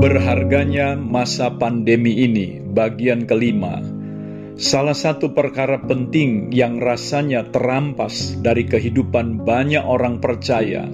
Berharganya 0.00 0.96
masa 0.96 1.52
pandemi 1.60 2.24
ini, 2.24 2.56
bagian 2.56 3.28
kelima. 3.28 3.84
Salah 4.56 4.96
satu 4.96 5.36
perkara 5.36 5.76
penting 5.76 6.48
yang 6.56 6.80
rasanya 6.80 7.44
terampas 7.52 8.32
dari 8.40 8.64
kehidupan 8.64 9.44
banyak 9.44 9.84
orang 9.84 10.16
percaya 10.24 10.88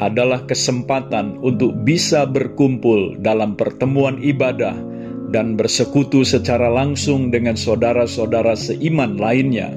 adalah 0.00 0.48
kesempatan 0.48 1.36
untuk 1.44 1.84
bisa 1.84 2.24
berkumpul 2.24 3.20
dalam 3.20 3.60
pertemuan 3.60 4.24
ibadah 4.24 4.72
dan 5.28 5.60
bersekutu 5.60 6.24
secara 6.24 6.72
langsung 6.72 7.28
dengan 7.28 7.60
saudara-saudara 7.60 8.56
seiman 8.56 9.20
lainnya. 9.20 9.68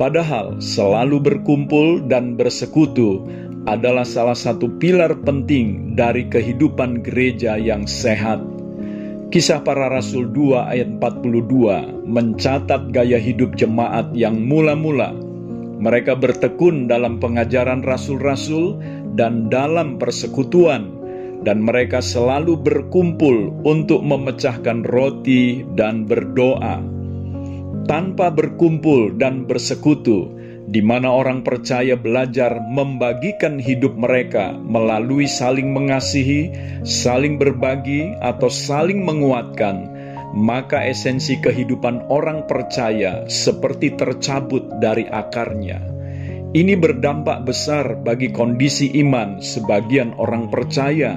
Padahal 0.00 0.64
selalu 0.64 1.20
berkumpul 1.20 2.08
dan 2.08 2.40
bersekutu 2.40 3.28
adalah 3.66 4.06
salah 4.06 4.36
satu 4.36 4.78
pilar 4.78 5.18
penting 5.24 5.96
dari 5.98 6.30
kehidupan 6.30 7.02
gereja 7.02 7.58
yang 7.58 7.88
sehat. 7.88 8.38
Kisah 9.28 9.60
para 9.60 9.92
Rasul 9.92 10.32
2 10.32 10.72
ayat 10.72 10.88
42 10.96 12.08
mencatat 12.08 12.88
gaya 12.94 13.20
hidup 13.20 13.58
jemaat 13.58 14.14
yang 14.16 14.40
mula-mula. 14.40 15.12
Mereka 15.78 16.16
bertekun 16.16 16.88
dalam 16.88 17.20
pengajaran 17.20 17.84
rasul-rasul 17.84 18.80
dan 19.14 19.52
dalam 19.52 20.00
persekutuan, 20.00 20.90
dan 21.46 21.62
mereka 21.62 22.00
selalu 22.02 22.56
berkumpul 22.58 23.52
untuk 23.62 24.02
memecahkan 24.02 24.82
roti 24.88 25.62
dan 25.76 26.08
berdoa. 26.08 26.82
Tanpa 27.84 28.32
berkumpul 28.32 29.16
dan 29.16 29.44
bersekutu, 29.44 30.37
di 30.68 30.84
mana 30.84 31.08
orang 31.08 31.40
percaya 31.40 31.96
belajar 31.96 32.60
membagikan 32.60 33.56
hidup 33.56 33.96
mereka 33.96 34.52
melalui 34.52 35.24
saling 35.24 35.72
mengasihi, 35.72 36.52
saling 36.84 37.40
berbagi, 37.40 38.12
atau 38.20 38.52
saling 38.52 39.00
menguatkan, 39.00 39.88
maka 40.36 40.84
esensi 40.84 41.40
kehidupan 41.40 42.12
orang 42.12 42.44
percaya 42.44 43.24
seperti 43.32 43.96
tercabut 43.96 44.76
dari 44.76 45.08
akarnya. 45.08 45.80
Ini 46.52 46.76
berdampak 46.76 47.48
besar 47.48 48.04
bagi 48.04 48.28
kondisi 48.28 48.92
iman 49.00 49.40
sebagian 49.40 50.20
orang 50.20 50.52
percaya. 50.52 51.16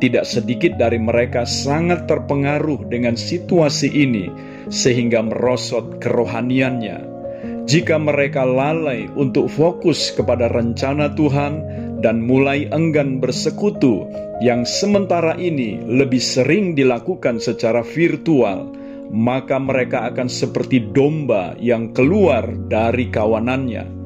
Tidak 0.00 0.24
sedikit 0.24 0.80
dari 0.80 0.96
mereka 0.96 1.44
sangat 1.44 2.08
terpengaruh 2.08 2.88
dengan 2.88 3.20
situasi 3.20 3.92
ini, 3.92 4.32
sehingga 4.72 5.20
merosot 5.20 6.00
kerohaniannya 6.00 7.09
jika 7.68 8.00
mereka 8.00 8.46
lalai 8.48 9.10
untuk 9.16 9.52
fokus 9.52 10.14
kepada 10.14 10.48
rencana 10.48 11.12
Tuhan 11.12 11.60
dan 12.00 12.24
mulai 12.24 12.64
enggan 12.72 13.20
bersekutu, 13.20 14.08
yang 14.40 14.64
sementara 14.64 15.36
ini 15.36 15.76
lebih 15.84 16.20
sering 16.20 16.72
dilakukan 16.72 17.36
secara 17.36 17.84
virtual, 17.84 18.72
maka 19.12 19.60
mereka 19.60 20.08
akan 20.08 20.30
seperti 20.30 20.80
domba 20.96 21.52
yang 21.60 21.92
keluar 21.92 22.48
dari 22.70 23.12
kawanannya. 23.12 24.00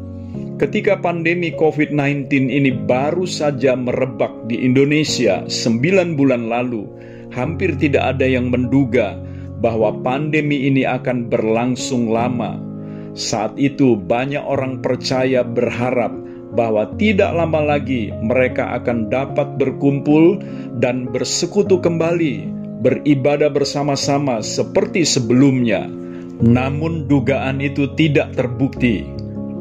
Ketika 0.59 0.99
pandemi 0.99 1.55
COVID-19 1.55 2.31
ini 2.51 2.71
baru 2.75 3.27
saja 3.27 3.79
merebak 3.79 4.51
di 4.51 4.67
Indonesia 4.67 5.47
sembilan 5.47 6.19
bulan 6.19 6.51
lalu, 6.51 6.83
hampir 7.31 7.79
tidak 7.79 8.19
ada 8.19 8.27
yang 8.27 8.51
menduga 8.51 9.19
bahwa 9.63 9.95
pandemi 10.03 10.67
ini 10.67 10.83
akan 10.87 11.31
berlangsung 11.31 12.11
lama 12.11 12.74
saat 13.15 13.55
itu, 13.63 13.95
banyak 13.95 14.43
orang 14.43 14.83
percaya 14.83 15.47
berharap 15.47 16.11
bahwa 16.55 16.91
tidak 16.99 17.31
lama 17.31 17.63
lagi 17.63 18.11
mereka 18.11 18.75
akan 18.75 19.07
dapat 19.07 19.55
berkumpul 19.55 20.43
dan 20.83 21.07
bersekutu 21.15 21.79
kembali, 21.79 22.51
beribadah 22.83 23.55
bersama-sama 23.55 24.43
seperti 24.43 25.07
sebelumnya. 25.07 25.87
Namun, 26.43 27.07
dugaan 27.07 27.63
itu 27.63 27.95
tidak 27.95 28.35
terbukti. 28.35 29.07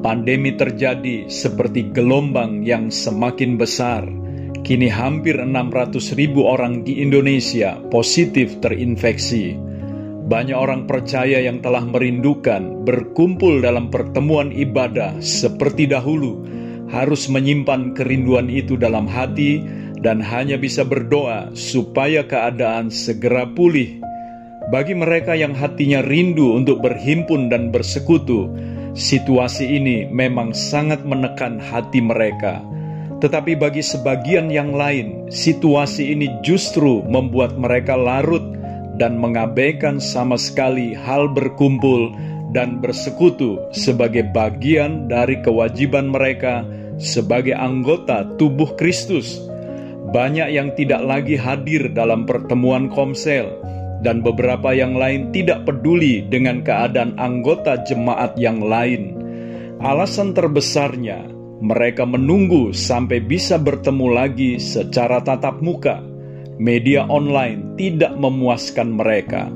Pandemi 0.01 0.57
terjadi 0.57 1.29
seperti 1.29 1.93
gelombang 1.93 2.65
yang 2.65 2.89
semakin 2.89 3.55
besar. 3.61 4.03
Kini 4.65 4.89
hampir 4.89 5.37
600 5.37 6.17
ribu 6.17 6.49
orang 6.49 6.81
di 6.81 7.05
Indonesia 7.05 7.77
positif 7.93 8.57
terinfeksi. 8.59 9.72
Banyak 10.23 10.55
orang 10.55 10.87
percaya 10.87 11.43
yang 11.43 11.59
telah 11.59 11.83
merindukan 11.83 12.87
berkumpul 12.87 13.59
dalam 13.59 13.91
pertemuan 13.91 14.55
ibadah 14.55 15.19
seperti 15.19 15.83
dahulu, 15.83 16.39
harus 16.87 17.27
menyimpan 17.27 17.91
kerinduan 17.91 18.47
itu 18.47 18.79
dalam 18.79 19.03
hati 19.03 19.59
dan 19.99 20.23
hanya 20.23 20.55
bisa 20.55 20.87
berdoa 20.87 21.51
supaya 21.51 22.23
keadaan 22.23 22.87
segera 22.87 23.43
pulih. 23.51 23.99
Bagi 24.71 24.95
mereka 24.95 25.35
yang 25.35 25.51
hatinya 25.51 25.99
rindu 25.99 26.55
untuk 26.55 26.79
berhimpun 26.79 27.51
dan 27.51 27.75
bersekutu, 27.75 28.47
situasi 28.95 29.75
ini 29.75 30.07
memang 30.07 30.55
sangat 30.55 31.03
menekan 31.03 31.59
hati 31.59 31.99
mereka. 31.99 32.63
Tetapi 33.19 33.59
bagi 33.59 33.83
sebagian 33.83 34.47
yang 34.47 34.71
lain, 34.71 35.27
situasi 35.27 36.15
ini 36.15 36.31
justru 36.47 37.03
membuat 37.03 37.59
mereka 37.59 37.99
larut 37.99 38.43
dan 38.97 39.17
mengabaikan 39.17 39.97
sama 39.97 40.37
sekali 40.37 40.93
hal 40.93 41.29
berkumpul 41.31 42.13
dan 42.53 42.77
bersekutu 42.77 43.57
sebagai 43.73 44.29
bagian 44.29 45.09
dari 45.09 45.41
kewajiban 45.41 46.13
mereka 46.13 46.61
sebagai 47.01 47.57
anggota 47.57 48.29
tubuh 48.37 48.77
Kristus. 48.77 49.41
Banyak 50.13 50.53
yang 50.53 50.69
tidak 50.77 51.01
lagi 51.01 51.33
hadir 51.33 51.89
dalam 51.89 52.29
pertemuan 52.29 52.85
komsel, 52.93 53.49
dan 54.05 54.21
beberapa 54.21 54.69
yang 54.75 54.93
lain 54.93 55.33
tidak 55.33 55.65
peduli 55.65 56.21
dengan 56.29 56.61
keadaan 56.61 57.17
anggota 57.17 57.81
jemaat 57.81 58.37
yang 58.37 58.61
lain. 58.61 59.17
Alasan 59.81 60.37
terbesarnya, 60.37 61.25
mereka 61.63 62.05
menunggu 62.05 62.75
sampai 62.75 63.23
bisa 63.25 63.57
bertemu 63.57 64.07
lagi 64.13 64.61
secara 64.61 65.23
tatap 65.23 65.63
muka 65.63 66.12
media 66.61 67.05
online 67.09 67.77
tidak 67.79 68.13
memuaskan 68.17 68.93
mereka. 68.93 69.49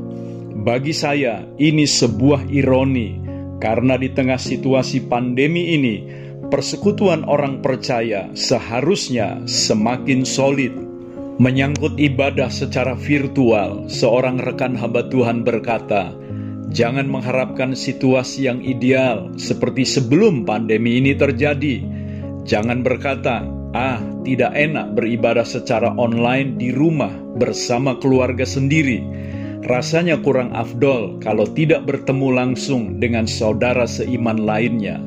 Bagi 0.57 0.91
saya, 0.91 1.45
ini 1.61 1.85
sebuah 1.85 2.49
ironi 2.49 3.27
karena 3.57 3.97
di 3.97 4.13
tengah 4.13 4.37
situasi 4.37 5.05
pandemi 5.09 5.73
ini, 5.77 5.95
persekutuan 6.49 7.25
orang 7.25 7.61
percaya 7.65 8.29
seharusnya 8.37 9.45
semakin 9.49 10.21
solid. 10.25 10.73
Menyangkut 11.37 12.01
ibadah 12.01 12.49
secara 12.49 12.97
virtual, 12.97 13.85
seorang 13.85 14.41
rekan 14.41 14.73
hamba 14.73 15.05
Tuhan 15.05 15.45
berkata, 15.45 16.09
"Jangan 16.73 17.05
mengharapkan 17.05 17.77
situasi 17.77 18.49
yang 18.49 18.65
ideal 18.65 19.37
seperti 19.37 19.85
sebelum 19.85 20.49
pandemi 20.49 20.97
ini 20.97 21.13
terjadi. 21.13 21.85
Jangan 22.41 22.81
berkata, 22.81 23.45
Ah, 23.75 23.99
tidak 24.23 24.55
enak 24.55 24.95
beribadah 24.95 25.43
secara 25.43 25.91
online 25.99 26.55
di 26.55 26.71
rumah 26.71 27.11
bersama 27.35 27.99
keluarga 27.99 28.47
sendiri. 28.47 29.03
Rasanya 29.67 30.23
kurang 30.23 30.55
afdol 30.55 31.19
kalau 31.19 31.43
tidak 31.51 31.83
bertemu 31.83 32.29
langsung 32.31 33.03
dengan 33.03 33.27
saudara 33.27 33.83
seiman 33.83 34.39
lainnya. 34.47 35.03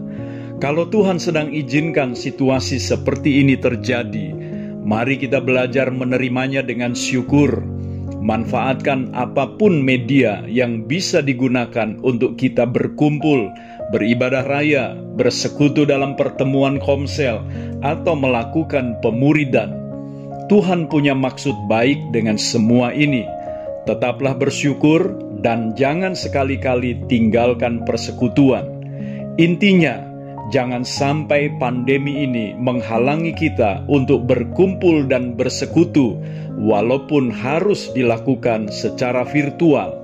Kalau 0.61 0.85
Tuhan 0.93 1.17
sedang 1.17 1.49
izinkan 1.49 2.13
situasi 2.13 2.77
seperti 2.77 3.41
ini 3.41 3.57
terjadi, 3.57 4.37
mari 4.85 5.17
kita 5.17 5.41
belajar 5.41 5.89
menerimanya 5.89 6.61
dengan 6.61 6.93
syukur. 6.93 7.65
Manfaatkan 8.21 9.17
apa 9.17 9.57
pun 9.57 9.81
media 9.81 10.45
yang 10.45 10.85
bisa 10.85 11.25
digunakan 11.25 11.97
untuk 12.05 12.37
kita 12.37 12.69
berkumpul 12.69 13.49
beribadah 13.91 14.47
raya, 14.47 14.95
bersekutu 14.95 15.83
dalam 15.83 16.15
pertemuan 16.15 16.79
komsel, 16.79 17.43
atau 17.83 18.15
melakukan 18.15 19.01
pemuridan. 19.03 19.75
Tuhan 20.47 20.91
punya 20.91 21.15
maksud 21.15 21.55
baik 21.71 22.11
dengan 22.15 22.39
semua 22.39 22.95
ini. 22.95 23.27
Tetaplah 23.87 24.35
bersyukur 24.39 25.15
dan 25.43 25.75
jangan 25.75 26.15
sekali-kali 26.15 27.07
tinggalkan 27.07 27.83
persekutuan. 27.87 28.67
Intinya, 29.39 30.10
jangan 30.51 30.83
sampai 30.83 31.51
pandemi 31.57 32.27
ini 32.27 32.53
menghalangi 32.59 33.35
kita 33.35 33.87
untuk 33.87 34.27
berkumpul 34.27 35.07
dan 35.07 35.39
bersekutu, 35.39 36.19
walaupun 36.61 37.31
harus 37.31 37.89
dilakukan 37.95 38.69
secara 38.71 39.25
virtual 39.27 40.01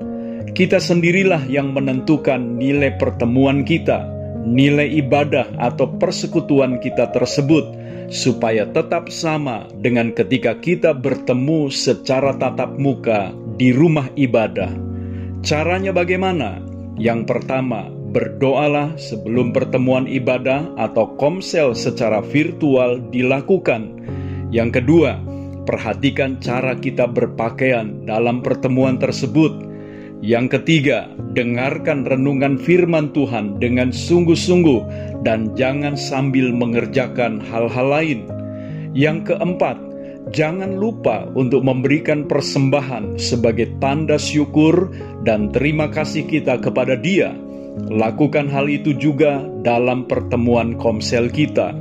kita 0.56 0.81
sendirilah 0.81 1.44
yang 1.52 1.76
menentukan 1.76 2.56
nilai 2.56 2.96
pertemuan 2.96 3.60
kita, 3.60 4.08
nilai 4.48 4.88
ibadah 5.04 5.52
atau 5.60 5.84
persekutuan 6.00 6.81
kita 6.81 7.12
tersebut, 7.12 7.76
supaya 8.08 8.64
tetap 8.72 9.12
sama 9.12 9.69
dengan 9.84 10.16
ketika 10.16 10.56
kita 10.56 10.96
bertemu 10.96 11.69
secara 11.69 12.32
tatap 12.40 12.72
muka 12.81 13.37
di 13.60 13.69
rumah 13.69 14.08
ibadah. 14.16 14.72
Caranya 15.44 15.93
bagaimana? 15.93 16.64
Yang 16.96 17.28
pertama, 17.28 17.93
berdoalah 18.17 18.97
sebelum 18.97 19.53
pertemuan 19.53 20.09
ibadah 20.09 20.73
atau 20.81 21.13
komsel 21.21 21.77
secara 21.77 22.25
virtual 22.25 22.97
dilakukan. 23.13 23.93
Yang 24.49 24.81
kedua, 24.81 25.21
perhatikan 25.69 26.41
cara 26.41 26.73
kita 26.81 27.05
berpakaian 27.05 28.09
dalam 28.09 28.41
pertemuan 28.41 28.97
tersebut. 28.97 29.53
Yang 30.25 30.57
ketiga, 30.57 31.13
dengarkan 31.37 32.09
renungan 32.09 32.57
firman 32.57 33.13
Tuhan 33.13 33.61
dengan 33.61 33.93
sungguh-sungguh 33.93 34.81
dan 35.21 35.53
jangan 35.53 35.93
sambil 35.93 36.57
mengerjakan 36.57 37.45
hal-hal 37.53 37.85
lain. 37.93 38.25
Yang 38.97 39.37
keempat, 39.37 39.77
jangan 40.33 40.81
lupa 40.81 41.29
untuk 41.37 41.61
memberikan 41.69 42.25
persembahan 42.25 43.21
sebagai 43.21 43.77
tanda 43.77 44.17
syukur 44.17 44.89
dan 45.21 45.53
terima 45.53 45.93
kasih 45.93 46.25
kita 46.25 46.65
kepada 46.65 46.97
Dia. 46.97 47.45
Lakukan 47.76 48.49
hal 48.49 48.73
itu 48.73 48.96
juga 48.96 49.44
dalam 49.61 50.08
pertemuan 50.08 50.81
komsel 50.81 51.28
kita. 51.28 51.76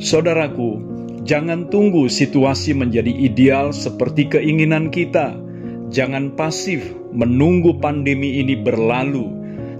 Saudaraku, 0.00 0.80
jangan 1.28 1.68
tunggu 1.68 2.08
situasi 2.08 2.72
menjadi 2.72 3.12
ideal 3.12 3.76
seperti 3.76 4.32
keinginan 4.32 4.88
kita. 4.88 5.36
Jangan 5.92 6.34
pasif 6.34 6.82
menunggu 7.12 7.76
pandemi 7.76 8.40
ini 8.40 8.56
berlalu. 8.56 9.28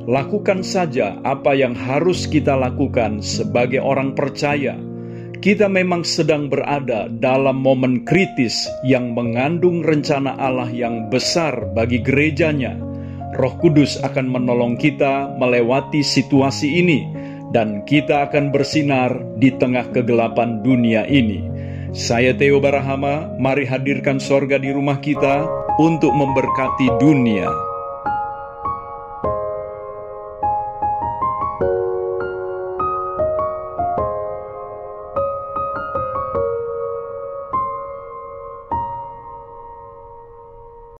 Lakukan 0.06 0.62
saja 0.62 1.18
apa 1.26 1.56
yang 1.56 1.74
harus 1.74 2.30
kita 2.30 2.54
lakukan 2.54 3.24
sebagai 3.24 3.82
orang 3.82 4.14
percaya 4.14 4.78
kita 5.36 5.68
memang 5.68 6.00
sedang 6.02 6.48
berada 6.48 7.06
dalam 7.06 7.60
momen 7.60 8.02
kritis 8.08 8.66
yang 8.82 9.12
mengandung 9.12 9.84
rencana 9.84 10.34
Allah 10.40 10.66
yang 10.72 11.12
besar 11.12 11.70
bagi 11.76 12.00
gerejanya. 12.00 12.85
Roh 13.36 13.54
Kudus 13.60 14.00
akan 14.00 14.32
menolong 14.32 14.80
kita 14.80 15.36
melewati 15.36 16.00
situasi 16.00 16.80
ini, 16.80 17.04
dan 17.52 17.84
kita 17.84 18.24
akan 18.28 18.48
bersinar 18.48 19.12
di 19.36 19.52
tengah 19.52 19.92
kegelapan 19.92 20.64
dunia 20.64 21.04
ini. 21.04 21.44
Saya 21.92 22.32
Theo 22.32 22.60
Barahama, 22.60 23.28
mari 23.36 23.68
hadirkan 23.68 24.16
sorga 24.20 24.56
di 24.56 24.72
rumah 24.72 25.00
kita 25.00 25.44
untuk 25.76 26.12
memberkati 26.16 26.96
dunia. 27.00 27.65